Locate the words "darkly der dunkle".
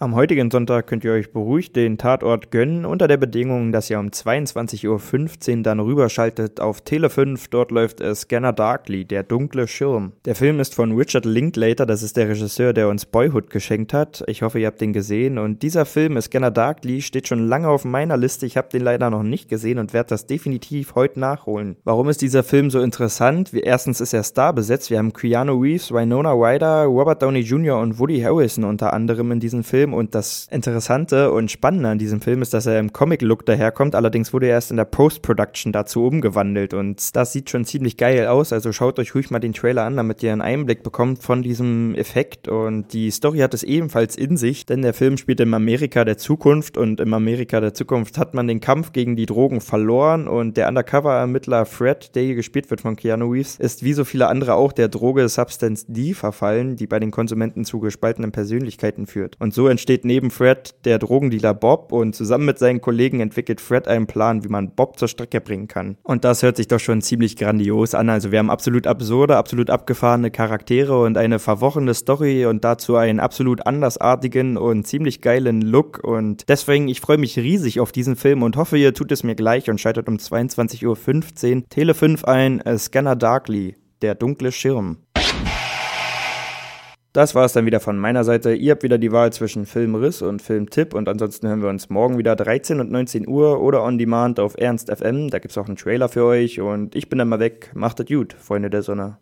8.52-9.68, 83.14-84.50